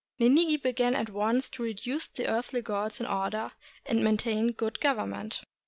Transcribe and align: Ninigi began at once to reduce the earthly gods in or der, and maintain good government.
Ninigi 0.19 0.57
began 0.59 0.95
at 0.95 1.11
once 1.11 1.47
to 1.49 1.61
reduce 1.61 2.07
the 2.07 2.27
earthly 2.27 2.63
gods 2.63 2.99
in 2.99 3.05
or 3.05 3.29
der, 3.29 3.51
and 3.85 4.03
maintain 4.03 4.51
good 4.51 4.79
government. 4.79 5.43